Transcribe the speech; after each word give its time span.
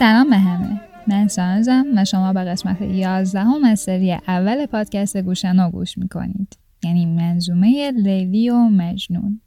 سلام 0.00 0.30
به 0.30 0.38
همه. 0.38 0.80
من 1.06 1.28
سانزم 1.28 1.86
و 1.96 2.04
شما 2.04 2.32
به 2.32 2.44
قسمت 2.44 2.82
11 2.82 3.40
هم 3.40 3.64
از 3.64 3.80
سری 3.80 4.12
اول 4.12 4.66
پادکست 4.66 5.16
گوشنو 5.16 5.70
گوش 5.70 5.98
می‌کنید. 5.98 6.58
یعنی 6.84 7.06
منظومه 7.06 7.90
لیلی 7.90 8.50
و 8.50 8.56
مجنون. 8.56 9.40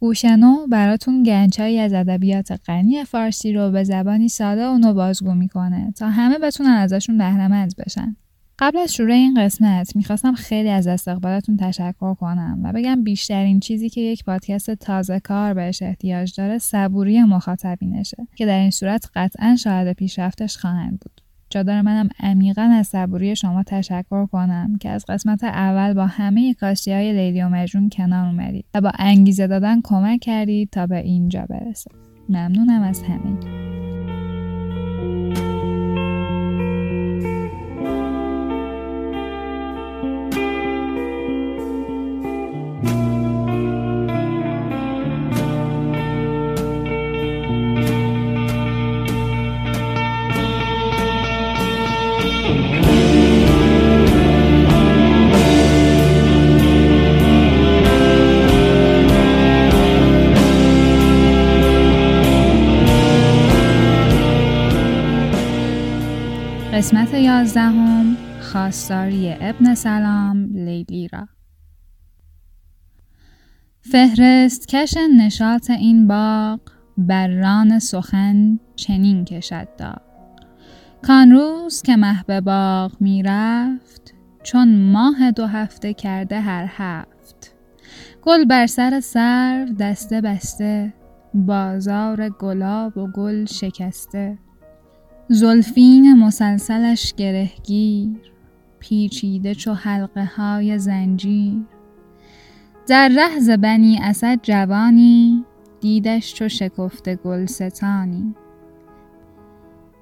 گوشنو 0.00 0.66
براتون 0.66 1.22
گنجهایی 1.22 1.78
از 1.78 1.92
ادبیات 1.92 2.60
غنی 2.66 3.04
فارسی 3.04 3.52
رو 3.52 3.70
به 3.70 3.84
زبانی 3.84 4.28
ساده 4.28 4.68
و 4.68 4.78
نو 4.78 4.94
بازگو 4.94 5.34
می‌کنه 5.34 5.92
تا 5.96 6.10
همه 6.10 6.38
بتونن 6.38 6.70
ازشون 6.70 7.18
بهرهمند 7.18 7.74
بشن. 7.76 8.16
قبل 8.60 8.78
از 8.78 8.94
شروع 8.94 9.12
این 9.12 9.44
قسمت 9.44 9.96
می‌خواستم 9.96 10.34
خیلی 10.34 10.68
از 10.68 10.86
استقبالتون 10.86 11.56
تشکر 11.56 12.14
کنم 12.14 12.60
و 12.64 12.72
بگم 12.72 13.04
بیشترین 13.04 13.60
چیزی 13.60 13.88
که 13.88 14.00
یک 14.00 14.24
پادکست 14.24 14.70
تازه 14.70 15.20
کار 15.20 15.54
بهش 15.54 15.82
احتیاج 15.82 16.34
داره 16.36 16.58
صبوری 16.58 17.22
مخاطبینشه 17.22 18.16
که 18.36 18.46
در 18.46 18.58
این 18.58 18.70
صورت 18.70 19.10
قطعا 19.14 19.56
شاهد 19.56 19.92
پیشرفتش 19.92 20.56
خواهند 20.56 21.00
بود. 21.00 21.20
جا 21.50 21.62
داره 21.62 21.82
منم 21.82 22.08
عمیقا 22.20 22.62
از 22.62 22.86
صبوری 22.86 23.36
شما 23.36 23.62
تشکر 23.62 24.26
کنم 24.26 24.76
که 24.80 24.90
از 24.90 25.04
قسمت 25.08 25.44
اول 25.44 25.94
با 25.94 26.06
همه 26.06 26.54
کاشتی 26.54 26.92
های 26.92 27.12
لیلی 27.12 27.42
و 27.42 27.48
مجنون 27.48 27.88
کنار 27.88 28.26
اومدید 28.26 28.64
و 28.74 28.80
با 28.80 28.92
انگیزه 28.98 29.46
دادن 29.46 29.80
کمک 29.84 30.20
کردید 30.20 30.70
تا 30.70 30.86
به 30.86 30.98
اینجا 30.98 31.46
برسه 31.50 31.90
ممنونم 32.28 32.82
از 32.82 33.02
همه 33.02 33.69
قسمت 66.80 67.14
یازدهم 67.14 68.16
خواستاری 68.40 69.36
ابن 69.40 69.74
سلام 69.74 70.48
لیلی 70.52 71.08
را. 71.08 71.28
فهرست 73.80 74.68
کش 74.68 74.94
نشاط 75.18 75.70
این 75.70 76.08
باغ 76.08 76.60
بران 76.98 77.78
سخن 77.78 78.58
چنین 78.76 79.24
کشد 79.24 79.68
داغ. 79.78 80.00
کان 81.02 81.30
روز 81.30 81.82
که 81.82 81.96
مه 81.96 82.40
باغ 82.40 82.92
می 83.00 83.22
رفت 83.22 84.14
چون 84.42 84.92
ماه 84.92 85.30
دو 85.30 85.46
هفته 85.46 85.94
کرده 85.94 86.40
هر 86.40 86.66
هفت. 86.68 87.54
گل 88.22 88.44
بر 88.44 88.66
سر 88.66 89.00
سر 89.00 89.68
دسته 89.78 90.20
بسته 90.20 90.94
بازار 91.34 92.28
گلاب 92.28 92.98
و 92.98 93.06
گل 93.06 93.44
شکسته. 93.44 94.38
زلفین 95.32 96.14
مسلسلش 96.14 97.14
گرهگیر 97.14 98.32
پیچیده 98.78 99.54
چو 99.54 99.72
حلقه 99.72 100.24
های 100.24 100.78
زنجیر. 100.78 101.62
در 102.88 103.08
رهز 103.16 103.50
بنی 103.50 103.98
اسد 104.02 104.38
جوانی 104.42 105.44
دیدش 105.80 106.34
چو 106.34 106.48
شکفته 106.48 107.16
گلستانی. 107.16 108.34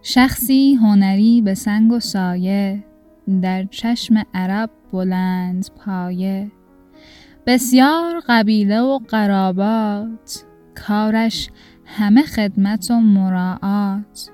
شخصی 0.03 0.75
هنری 0.75 1.43
به 1.43 1.55
سنگ 1.55 1.93
و 1.93 2.01
سایه 2.01 2.85
در 3.43 3.65
چشم 3.65 4.23
عرب 4.35 4.71
بلند 4.93 5.67
پایه. 5.77 6.51
بسیار 7.47 8.23
قبیله 8.29 8.81
و 8.81 8.99
قرابات 8.99 10.45
کارش 10.75 11.51
همه 11.85 12.23
خدمت 12.23 12.91
و 12.91 13.01
مراعات. 13.01 14.31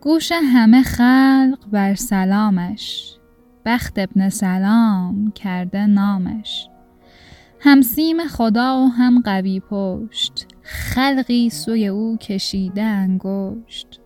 گوش 0.00 0.32
همه 0.32 0.82
خلق 0.82 1.58
بر 1.72 1.94
سلامش. 1.94 3.14
بخت 3.64 3.98
ابن 3.98 4.28
سلام 4.28 5.32
کرده 5.34 5.86
نامش. 5.86 6.68
هم 7.60 7.82
سیم 7.82 8.26
خدا 8.26 8.84
و 8.84 8.88
هم 8.88 9.20
قوی 9.20 9.60
پشت. 9.60 10.46
خلقی 10.62 11.50
سوی 11.50 11.86
او 11.86 12.16
کشیده 12.16 12.82
انگشت. 12.82 14.00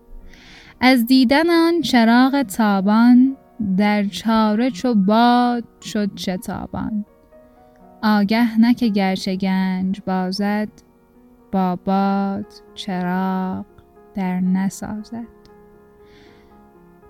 از 0.81 1.05
دیدن 1.05 1.49
آن 1.49 1.81
چراغ 1.81 2.41
تابان 2.41 3.37
در 3.77 4.03
چاره 4.03 4.71
چو 4.71 4.95
باد 4.95 5.63
شد 5.81 6.17
شتابان. 6.17 7.05
آگه 8.03 8.59
نه 8.59 8.73
که 8.73 8.87
گرچه 8.87 9.35
گنج 9.35 10.01
بازد 10.05 10.69
با 11.51 11.75
باد 11.75 12.45
چراغ 12.75 13.65
در 14.15 14.39
نسازد. 14.39 15.42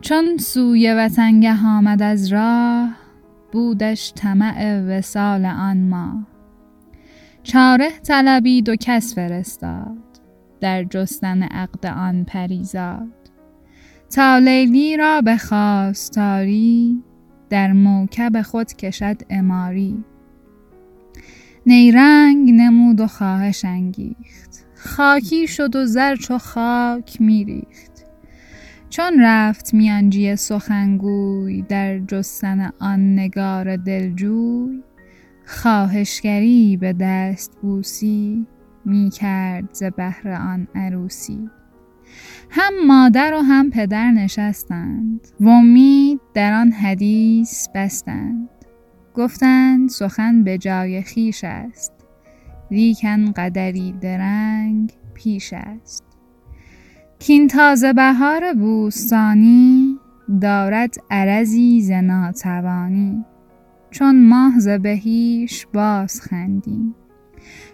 چون 0.03 0.37
سوی 0.37 0.93
وطنگه 0.93 1.65
آمد 1.65 2.01
از 2.01 2.33
راه 2.33 2.89
بودش 3.51 4.13
طمع 4.15 4.81
وسال 4.81 5.45
آن 5.45 5.89
ما. 5.89 6.23
چاره 7.43 7.89
طلبید 7.89 8.69
و 8.69 8.75
کس 8.75 9.15
فرستاد 9.15 9.97
در 10.61 10.83
جستن 10.83 11.43
عقد 11.43 11.85
آن 11.85 12.23
پریزاد 12.23 13.31
تا 14.15 14.37
لیلی 14.37 14.97
را 14.97 15.21
به 15.21 15.37
خواستاری 15.37 17.03
در 17.49 17.73
موکب 17.73 18.41
خود 18.41 18.73
کشد 18.73 19.21
اماری 19.29 20.03
نیرنگ 21.65 22.51
نمود 22.51 23.01
و 23.01 23.07
خواهش 23.07 23.65
انگیخت 23.65 24.65
خاکی 24.75 25.47
شد 25.47 25.75
و 25.75 25.85
زر 25.85 26.15
چو 26.15 26.37
خاک 26.37 27.21
میریخت. 27.21 27.92
چون 28.93 29.13
رفت 29.19 29.73
میانجی 29.73 30.35
سخنگوی 30.35 31.61
در 31.61 31.99
جستن 31.99 32.71
آن 32.79 33.13
نگار 33.13 33.75
دلجوی 33.75 34.83
خواهشگری 35.45 36.77
به 36.77 36.93
دست 36.93 37.51
بوسی 37.61 38.47
می 38.85 39.09
کرد 39.09 39.69
ز 39.73 39.83
بهر 39.83 40.29
آن 40.29 40.67
عروسی. 40.75 41.49
هم 42.49 42.87
مادر 42.87 43.33
و 43.33 43.41
هم 43.41 43.69
پدر 43.69 44.11
نشستند 44.11 45.27
و 45.39 45.49
امید 45.49 46.19
در 46.33 46.53
آن 46.53 46.71
حدیث 46.71 47.67
بستند. 47.75 48.49
گفتند 49.13 49.89
سخن 49.89 50.43
به 50.43 50.57
جای 50.57 51.01
خیش 51.01 51.43
است 51.43 51.93
لیکن 52.71 53.31
قدری 53.31 53.91
درنگ 54.01 54.93
پیش 55.13 55.53
است. 55.53 56.12
کین 57.23 57.47
تازه 57.47 57.93
بهار 57.93 58.53
بوستانی 58.53 59.99
دارد 60.41 60.95
عرضی 61.11 61.81
ز 61.81 61.91
ناتوانی. 61.91 63.25
چون 63.91 64.27
ماه 64.27 64.59
ز 64.59 64.67
بهیش 64.67 65.67
باز 65.73 66.21
خندیم 66.21 66.95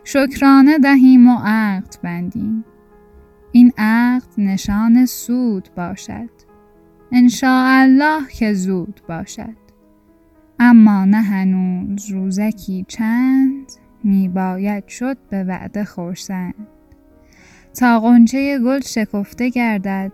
شکرانه 0.04 0.80
دهیم 0.80 1.28
و 1.28 1.40
عقد 1.44 1.96
بندیم. 2.04 2.66
این 3.52 3.74
عقد 3.78 4.28
نشان 4.38 5.06
سود 5.06 5.70
باشد 5.76 6.30
الله 7.44 8.28
که 8.28 8.54
زود 8.54 9.02
باشد. 9.08 9.58
اما 10.60 11.06
نه 11.06 11.22
هنوز 11.22 12.12
روزکی 12.12 12.86
چند 12.88 13.72
می 14.04 14.30
باید 14.30 14.88
شد 14.88 15.18
به 15.30 15.44
وعده 15.44 15.86
خورسند. 15.86 16.68
تا 17.74 18.00
غنچه 18.00 18.60
گل 18.60 18.80
شکفته 18.80 19.50
گردد. 19.50 20.12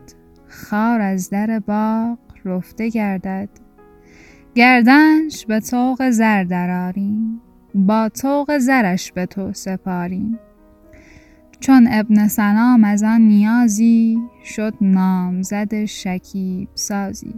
خار 0.47 1.01
از 1.01 1.29
در 1.29 1.59
باغ 1.59 2.17
رفته 2.45 2.89
گردد. 2.89 3.49
گردنش 4.55 5.45
به 5.45 5.59
طوق 5.59 6.09
زر 6.09 6.43
دراریم 6.43 7.41
با 7.75 8.09
طوق 8.09 8.57
زرش 8.57 9.11
به 9.11 9.25
تو 9.25 9.53
سپاریم. 9.53 10.39
چون 11.59 11.87
ابن 11.91 12.27
سلام 12.27 12.83
از 12.83 13.03
آن 13.03 13.21
نیازی 13.21 14.17
شد 14.43 14.73
نامزد 14.81 15.85
شکیب 15.85 16.69
سازی. 16.75 17.33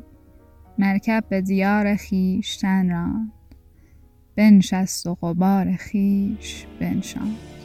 مرکب 0.80 1.24
به 1.30 1.42
دیار 1.42 1.96
خیشتن 1.96 2.90
راند. 2.90 3.32
بنشست 4.36 5.06
و 5.06 5.16
غبار 5.16 5.72
خیش 5.72 6.66
بنشاند. 6.80 7.57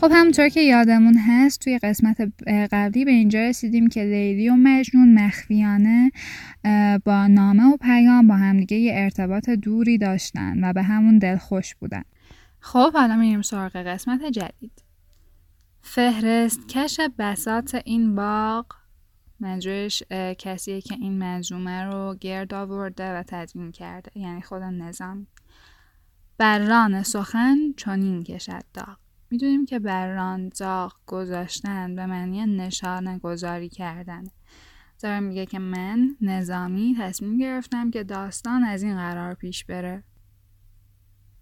خب 0.00 0.10
همونطور 0.14 0.48
که 0.48 0.60
یادمون 0.60 1.16
هست 1.18 1.60
توی 1.60 1.78
قسمت 1.78 2.32
قبلی 2.72 3.04
به 3.04 3.10
اینجا 3.10 3.40
رسیدیم 3.40 3.88
که 3.88 4.04
لیلی 4.04 4.48
و 4.48 4.54
مجنون 4.54 5.14
مخفیانه 5.14 6.10
با 7.04 7.26
نامه 7.26 7.64
و 7.64 7.76
پیام 7.76 8.28
با 8.28 8.34
همدیگه 8.34 8.76
یه 8.76 8.92
ارتباط 8.96 9.50
دوری 9.50 9.98
داشتن 9.98 10.64
و 10.64 10.72
به 10.72 10.82
همون 10.82 11.18
دل 11.18 11.36
خوش 11.36 11.74
بودن. 11.74 12.02
خب 12.60 12.92
حالا 12.92 13.16
میریم 13.16 13.42
سراغ 13.42 13.76
قسمت 13.76 14.24
جدید. 14.24 14.82
فهرست 15.82 16.68
کش 16.68 17.00
بسات 17.18 17.82
این 17.84 18.14
باغ. 18.14 18.66
منظورش 19.40 20.02
کسیه 20.38 20.80
که 20.80 20.94
این 20.94 21.12
منظومه 21.12 21.82
رو 21.82 22.16
گرد 22.20 22.54
آورده 22.54 23.14
و 23.14 23.22
تدوین 23.26 23.72
کرده. 23.72 24.10
یعنی 24.14 24.42
خود 24.42 24.62
نظام. 24.62 25.26
بران 26.38 27.02
سخن 27.02 27.56
چنین 27.76 28.22
کشد 28.22 28.64
داغ. 28.74 28.96
می‌دونیم 29.30 29.66
که 29.66 29.78
بران 29.78 30.48
داغ 30.58 30.92
گذاشتن 31.06 31.94
به 31.94 32.06
معنی 32.06 32.46
نشانه 32.46 33.18
گذاری 33.18 33.68
کردن. 33.68 34.24
داره 35.02 35.20
میگه 35.20 35.46
که 35.46 35.58
من 35.58 36.16
نظامی 36.20 36.96
تصمیم 37.00 37.38
گرفتم 37.38 37.90
که 37.90 38.04
داستان 38.04 38.64
از 38.64 38.82
این 38.82 38.96
قرار 38.96 39.34
پیش 39.34 39.64
بره. 39.64 40.02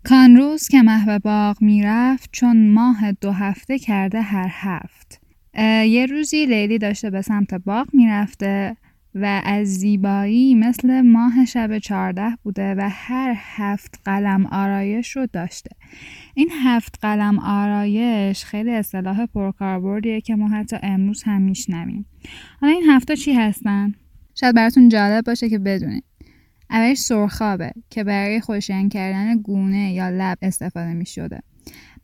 کان 0.05 0.37
روز 0.37 0.69
که 0.69 0.83
محو 0.83 1.19
باغ 1.19 1.63
می‌رفت 1.63 2.31
چون 2.33 2.71
ماه 2.71 3.13
دو 3.13 3.33
هفته 3.33 3.79
کرده 3.79 4.21
هر 4.21 4.49
هفت. 4.51 5.21
یه 5.89 6.07
روزی 6.07 6.47
لیلی 6.47 6.79
داشته 6.79 7.11
به 7.11 7.23
سمت 7.23 7.55
باغ 7.55 7.87
می‌رفته. 7.93 8.77
و 9.23 9.43
از 9.45 9.67
زیبایی 9.67 10.55
مثل 10.55 11.01
ماه 11.01 11.45
شب 11.45 11.79
چارده 11.79 12.39
بوده 12.43 12.75
و 12.75 12.89
هر 12.93 13.35
هفت 13.37 14.01
قلم 14.05 14.47
آرایش 14.47 15.17
رو 15.17 15.27
داشته. 15.33 15.71
این 16.35 16.51
هفت 16.65 16.99
قلم 17.03 17.39
آرایش 17.39 18.45
خیلی 18.45 18.71
اصطلاح 18.71 19.27
پرکاربردیه 19.27 20.21
که 20.21 20.37
ما 20.37 20.49
حتی 20.49 20.77
امروز 20.83 21.23
هم 21.23 21.43
میشنویم. 21.43 22.07
حالا 22.61 22.73
این 22.73 22.85
هفته 22.91 23.17
چی 23.17 23.33
هستن؟ 23.33 23.95
شاید 24.35 24.55
براتون 24.55 24.89
جالب 24.89 25.25
باشه 25.25 25.49
که 25.49 25.59
بدونید. 25.59 26.05
اولش 26.71 26.99
سرخابه 26.99 27.73
که 27.91 28.05
برای 28.05 28.41
خوشین 28.41 28.89
کردن 28.89 29.39
گونه 29.39 29.93
یا 29.93 30.09
لب 30.09 30.39
استفاده 30.43 30.95
می 30.95 31.07
شده 31.07 31.41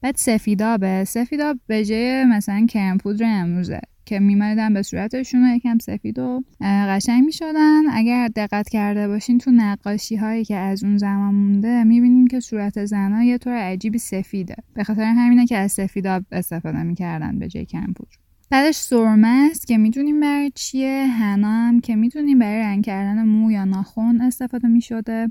بعد 0.04 0.16
سفیدابه 0.16 1.04
سفیداب 1.04 1.58
به 1.66 1.84
جای 1.84 2.24
مثلا 2.24 2.66
کرم 2.66 2.98
پودر 2.98 3.40
امروزه 3.40 3.80
که 4.04 4.18
میمدن 4.18 4.74
به 4.74 4.82
صورتشون 4.82 5.46
یکم 5.46 5.78
سفید 5.78 6.18
و 6.18 6.42
قشنگ 6.60 7.24
می‌شدن. 7.24 7.82
اگر 7.90 8.28
دقت 8.36 8.68
کرده 8.68 9.08
باشین 9.08 9.38
تو 9.38 9.50
نقاشی 9.50 10.16
هایی 10.16 10.44
که 10.44 10.56
از 10.56 10.84
اون 10.84 10.98
زمان 10.98 11.34
مونده 11.34 11.84
می‌بینیم 11.84 12.26
که 12.26 12.40
صورت 12.40 12.84
زنها 12.84 13.22
یه 13.22 13.38
طور 13.38 13.52
عجیبی 13.52 13.98
سفیده. 13.98 14.56
به 14.74 14.84
خاطر 14.84 15.02
همینه 15.02 15.46
که 15.46 15.56
از 15.56 15.72
سفیداب 15.72 16.24
استفاده 16.32 16.82
می‌کردن 16.82 17.38
به 17.38 17.48
جای 17.48 17.64
کرم 17.64 17.92
پودر. 17.96 18.23
بعدش 18.50 18.76
سرمه 18.76 19.48
است 19.50 19.66
که 19.66 19.78
می‌دونیم 19.78 20.20
برای 20.20 20.52
چیه. 20.54 21.06
حنا 21.06 21.48
هم 21.48 21.80
که 21.80 21.96
می‌دونیم 21.96 22.38
برای 22.38 22.58
رنگ 22.58 22.84
کردن 22.84 23.24
مو 23.24 23.50
یا 23.50 23.64
ناخون 23.64 24.20
استفاده 24.20 24.68
می‌شده. 24.68 25.28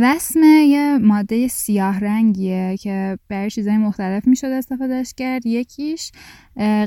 وسمه 0.00 0.46
یه 0.46 0.98
ماده 0.98 1.48
سیاه 1.48 2.00
رنگیه 2.00 2.76
که 2.80 3.18
برای 3.28 3.50
چیزهای 3.50 3.76
مختلف 3.76 4.26
می‌شده 4.26 4.54
استفادهش 4.54 5.14
کرد. 5.16 5.46
یکیش 5.46 6.12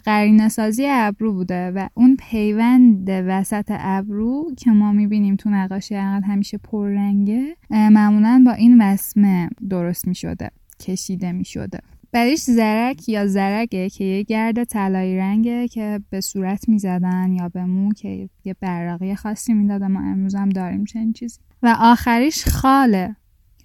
قرینه 0.06 0.50
سازی 0.50 0.86
ابرو 0.90 1.34
بوده 1.34 1.72
و 1.72 1.88
اون 1.94 2.18
پیوند 2.20 3.10
وسط 3.10 3.66
ابرو 3.70 4.52
که 4.58 4.72
ما 4.72 4.92
می‌بینیم 4.92 5.36
تو 5.36 5.50
نقاشی 5.50 5.96
همیشه 5.96 6.58
پررنگه 6.58 7.56
معمولا 7.70 8.44
با 8.46 8.52
این 8.52 8.82
وسمه 8.82 9.50
درست 9.70 10.08
می‌شده 10.08 10.50
کشیده 10.80 11.32
می‌شده. 11.32 11.80
بعدش 12.16 12.40
زرک 12.40 13.10
یا 13.10 13.28
زرگه 13.28 13.90
که 13.90 14.04
یه 14.04 14.24
گرد 14.24 14.64
طلایی 14.64 15.18
رنگه 15.18 15.68
که 15.68 16.02
به 16.10 16.22
صورت 16.22 16.70
می‌زدن 16.70 17.32
یا 17.32 17.50
به 17.50 17.66
مو 17.66 17.94
که 17.94 18.30
یه 18.46 18.56
براقی 18.60 19.16
خاصی 19.16 19.54
می‌داده 19.54 19.88
ما 19.88 20.00
امروز 20.00 20.36
هم 20.36 20.50
داریم 20.50 20.86
چنین 20.86 21.14
چیزی. 21.14 21.40
و 21.64 21.76
آخریش 21.80 22.48
خاله. 22.48 23.16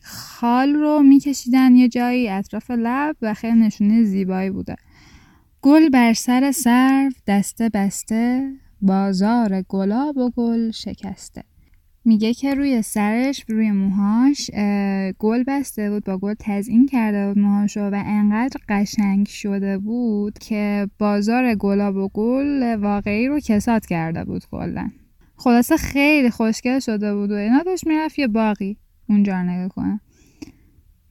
خال 0.03 0.75
رو 0.75 1.03
میکشیدن 1.03 1.77
یه 1.77 1.89
جایی 1.89 2.29
اطراف 2.29 2.71
لب 2.71 3.17
و 3.23 3.35
خیلی 3.35 3.59
نشونه 3.59 4.05
زیبایی 4.05 4.51
بوده. 4.51 4.77
گل 5.63 5.89
بر 5.89 6.13
سر 6.13 6.53
سرو 6.53 7.11
دسته 7.27 7.69
بسته 7.69 8.53
بازار 8.81 9.63
گلاب 9.63 10.17
و 10.17 10.31
گل 10.31 10.71
شکسته. 10.71 11.45
میگه 12.05 12.35
که 12.35 12.55
روی 12.55 12.83
سرش 12.83 13.45
روی 13.49 13.71
موهاش 13.71 14.51
گل 15.19 15.45
بسته 15.47 15.91
بود 15.91 16.05
با 16.05 16.19
گل 16.19 16.35
تزیین 16.39 16.87
کرده 16.87 17.29
بود 17.29 17.39
موهاشو 17.39 17.81
و 17.81 18.03
انقدر 18.07 18.61
قشنگ 18.69 19.27
شده 19.27 19.79
بود 19.79 20.39
که 20.39 20.89
بازار 20.99 21.55
گلاب 21.55 21.97
و 21.97 22.09
گل 22.09 22.77
واقعی 22.77 23.27
رو 23.27 23.41
کسات 23.41 23.87
کرده 23.87 24.25
بود 24.25 24.45
کلا. 24.51 24.91
خلاصه 25.37 25.77
خیلی 25.77 26.31
خوشگل 26.31 26.79
شده 26.79 27.15
بود 27.15 27.31
و 27.31 27.35
اینا 27.35 27.63
داشت 27.63 27.87
می‌رفت 27.87 28.19
یه 28.19 28.27
باقی 28.27 28.77
اونجا 29.09 29.43
نگاه 29.43 29.69
کنه. 29.69 30.01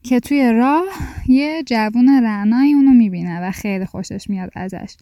که 0.02 0.20
توی 0.20 0.52
راه 0.52 0.84
یه 1.28 1.62
جوون 1.66 2.08
رعنایی 2.22 2.72
اونو 2.72 2.90
می‌بینه 2.90 3.40
و 3.48 3.50
خیلی 3.50 3.84
خوشش 3.84 4.30
میاد 4.30 4.50
ازش. 4.54 4.96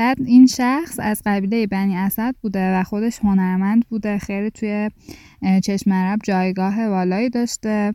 بعد 0.00 0.18
این 0.24 0.46
شخص 0.46 0.98
از 1.02 1.22
قبیله 1.26 1.66
بنی 1.66 1.96
اسد 1.96 2.34
بوده 2.42 2.78
و 2.78 2.82
خودش 2.82 3.18
هنرمند 3.18 3.84
بوده. 3.88 4.18
خیلی 4.18 4.50
توی 4.50 4.90
چشم 5.64 5.92
عرب 5.92 6.18
جایگاه 6.24 6.88
والایی 6.88 7.30
داشته. 7.30 7.94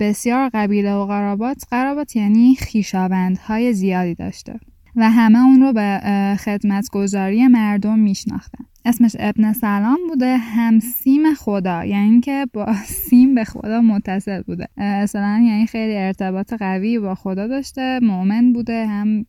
بسیار 0.00 0.50
قبیله 0.54 0.94
و 0.94 1.06
قرابات. 1.06 1.64
قرابات 1.70 2.16
یعنی 2.16 2.54
خیشاوندهای 2.54 3.72
زیادی 3.72 4.14
داشته. 4.14 4.60
و 4.96 5.10
همه 5.10 5.44
اون 5.44 5.60
رو 5.60 5.72
به 5.72 6.00
خدمتگذاری 6.44 7.46
مردم 7.46 7.98
میشناختن. 7.98 8.64
اسمش 8.84 9.16
ابن 9.18 9.52
سلام 9.52 9.98
بوده 10.08 10.36
هم 10.36 10.78
سیم 10.78 11.34
خدا 11.34 11.84
یعنی 11.84 12.20
که 12.20 12.46
با 12.52 12.74
سیم 13.08 13.34
به 13.34 13.44
خدا 13.44 13.80
متصل 13.80 14.42
بوده. 14.42 14.68
اصلا 14.76 15.42
یعنی 15.46 15.66
خیلی 15.66 15.96
ارتباط 15.96 16.52
قوی 16.52 16.98
با 16.98 17.14
خدا 17.14 17.46
داشته 17.46 18.00
مؤمن 18.02 18.52
بوده 18.52 18.86
هم 18.86 19.26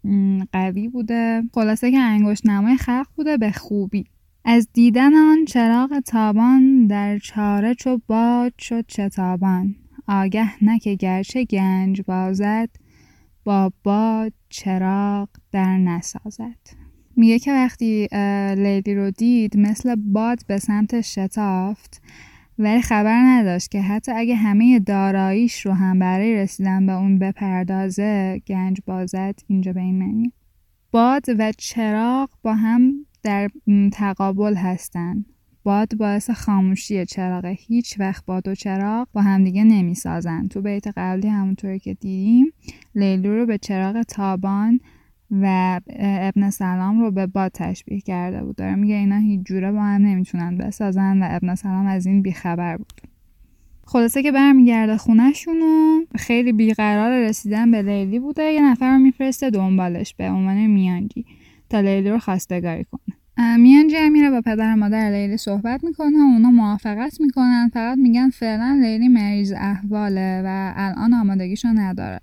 قوی 0.52 0.88
بوده. 0.88 1.44
خلاصه 1.54 1.92
که 1.92 2.00
انگشت 2.00 2.46
نمای 2.46 2.78
خلق 2.78 3.08
بوده 3.16 3.38
به 3.38 3.52
خوبی. 3.52 4.06
از 4.46 4.68
دیدن 4.74 5.14
آن 5.14 5.46
چراغ 5.46 6.00
تابان 6.00 6.88
در 6.88 7.18
چاره 7.18 7.76
چو 7.76 8.02
باد 8.08 8.54
شد 8.60 8.86
چتابان 8.88 9.76
آگه 10.08 10.64
نه 10.64 10.78
گرچه 10.78 11.46
گنج 11.46 12.02
بازد 12.02 12.70
با 13.44 13.72
باد 13.84 14.34
چراغ 14.50 15.30
در 15.52 15.78
نسازد. 15.78 16.60
میگه 17.16 17.40
که 17.40 17.52
وقتی 17.52 18.08
لیلی 18.56 18.96
رو 18.96 19.12
دید 19.12 19.58
مثل 19.58 19.96
باد 19.96 20.40
به 20.48 20.60
سمت 20.60 21.02
شتافت 21.02 22.02
ولی 22.60 22.82
خبر 22.82 23.22
نداشت 23.26 23.72
که 23.72 23.82
حتی 23.82 24.12
اگه 24.12 24.36
همه 24.36 24.80
داراییش 24.80 25.66
رو 25.66 25.74
هم 25.74 26.00
برای 26.00 26.36
رسیدن 26.36 26.86
به 26.86 26.92
اون 26.92 27.20
بپردازه 27.20 28.42
گنج 28.48 28.78
بازد 28.86 29.36
اینجا 29.48 29.74
به 29.74 29.80
این 29.80 30.00
معنی. 30.00 30.34
باد 30.92 31.26
و 31.40 31.52
چراغ 31.58 32.30
با 32.42 32.54
هم 32.54 33.06
در 33.24 33.50
تقابل 33.92 34.56
هستن. 34.56 35.26
باد 35.64 35.96
باعث 35.98 36.30
خاموشی 36.30 37.06
چراغ. 37.06 37.46
هیچ 37.46 38.00
وقت 38.00 38.26
باد 38.26 38.48
و 38.48 38.56
چراغ 38.56 39.08
با 39.14 39.22
همدیگه 39.22 39.64
نمی 39.64 39.96
سازن 39.96 40.48
تو 40.48 40.62
بیت 40.62 40.88
قبلی 40.98 41.28
همونطوری 41.28 41.80
که 41.80 41.94
دیدیم 41.94 42.54
لیلی 42.96 43.28
رو 43.28 43.46
به 43.46 43.58
چراغ 43.58 44.02
تابان 44.02 44.80
و 45.32 45.80
ابن 46.00 46.50
سلام 46.50 47.00
رو 47.00 47.12
به 47.12 47.28
باد 47.28 47.52
تشبیه 47.54 48.02
کرده 48.02 48.44
بود. 48.44 48.56
داره 48.56 48.76
میگه 48.76 48.96
اینا 48.96 49.18
هیچ 49.18 49.42
جوره 49.46 49.72
با 49.72 49.82
هم 49.82 50.02
نمی‌تونن 50.02 50.58
بسازن 50.58 51.24
و 51.24 51.28
ابن 51.30 51.56
سلام 51.56 51.86
از 51.86 52.06
این 52.06 52.22
بیخبر 52.22 52.78
بود. 52.78 52.94
خلاصه 53.86 54.24
که 54.24 54.32
برمیگرده 54.32 54.98
خونهشون 54.98 55.62
و 55.62 56.06
خیلی 56.18 56.52
بیقرار 56.52 57.24
رسیدن 57.24 57.72
به 57.72 57.82
لیلی 57.82 58.20
بوده. 58.20 58.44
یه 58.44 58.72
نفر 58.72 58.94
رو 58.94 59.00
میفرسته 59.00 59.50
دنبالش 59.50 60.14
به 60.14 60.30
عنوان 60.30 60.66
میانجی 60.66 61.26
تا 61.70 61.80
لیلی 61.80 62.10
رو 62.10 62.20
خواستگاری 62.20 62.84
کنه. 62.84 63.21
میانجی 63.38 63.96
هم 63.96 64.12
میره 64.12 64.30
با 64.30 64.42
پدر 64.42 64.76
مادر 64.76 65.12
لیلی 65.12 65.38
صحبت 65.38 65.84
می‌کنه 65.84 66.18
و 66.18 66.34
اونا 66.34 66.52
موافقت 66.52 67.22
می‌کنن. 67.22 67.70
فقط 67.74 67.98
میگن 67.98 68.30
فعلا 68.30 68.80
لیلی 68.82 69.08
مریض 69.08 69.54
احواله 69.58 70.42
و 70.46 70.74
الان 70.76 71.14
آمادگیشو 71.14 71.68
نداره. 71.68 72.20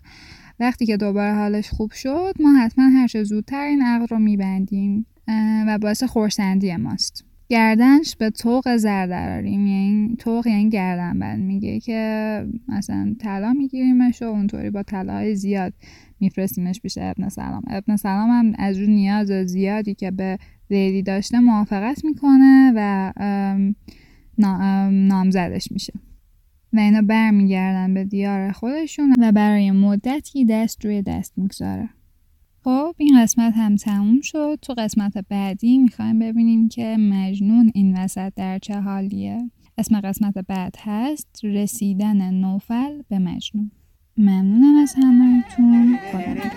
وقتی 0.60 0.86
که 0.86 0.96
دوباره 0.96 1.34
حالش 1.34 1.70
خوب 1.70 1.92
شد 1.92 2.34
ما 2.40 2.58
حتما 2.58 2.88
هر 2.88 3.06
چه 3.06 3.24
زودتر 3.24 3.64
این 3.64 3.82
عقد 3.82 4.12
رو 4.12 4.18
میبندیم 4.18 5.06
و 5.66 5.78
باعث 5.78 6.02
خورسندی 6.02 6.76
ماست. 6.76 7.24
گردنش 7.48 8.16
به 8.16 8.30
توق 8.30 8.76
زر 8.76 9.06
دراریم 9.06 9.66
یعنی 9.66 10.16
توق 10.18 10.46
یعنی 10.46 10.68
گردن 10.68 11.18
بند 11.18 11.42
میگه 11.42 11.80
که 11.80 12.46
مثلا 12.68 13.14
طلا 13.18 13.52
میگیریمش 13.52 14.22
و 14.22 14.24
اونطوری 14.24 14.70
با 14.70 14.82
طلاهای 14.82 15.34
زیاد 15.36 15.72
میفرستیمش 16.20 16.80
پیش 16.80 16.98
ابن 17.00 17.28
سلام. 17.28 17.62
ابن 17.66 17.96
سلام 17.96 18.30
هم 18.30 18.52
از 18.58 18.78
اون 18.78 18.90
نیاز 18.90 19.26
زیادی 19.26 19.94
که 19.94 20.10
به 20.10 20.38
لیلی 20.70 21.02
داشته 21.02 21.40
موافقت 21.40 22.04
می‌کنه 22.04 22.72
و 22.76 23.12
نامزدش 24.90 25.72
میشه. 25.72 25.92
و 26.72 26.78
اینا 26.78 27.02
برمیگردن 27.02 27.94
به 27.94 28.04
دیار 28.04 28.52
خودشون 28.52 29.14
و 29.18 29.32
برای 29.32 29.70
مدتی 29.70 30.44
دست 30.44 30.84
روی 30.84 31.02
دست 31.02 31.38
می‌گذاره. 31.38 31.88
خب 32.64 32.94
این 32.98 33.22
قسمت 33.22 33.54
هم 33.56 33.76
تموم 33.76 34.20
شد. 34.20 34.58
تو 34.62 34.74
قسمت 34.74 35.18
بعدی 35.28 35.78
می‌خوایم 35.78 36.18
ببینیم 36.18 36.68
که 36.68 36.96
مجنون 36.96 37.70
این 37.74 37.96
وسط 37.98 38.32
در 38.36 38.58
چه 38.58 38.80
حالیه. 38.80 39.50
اسم 39.78 40.00
قسمت 40.00 40.34
بعد 40.38 40.76
هست 40.78 41.40
رسیدن 41.42 42.34
نوفل 42.34 43.02
به 43.08 43.18
مجنون. 43.18 43.70
ممنونم 44.16 44.82
از 44.82 44.94
همهتون. 44.94 45.98
خدا 46.12 46.50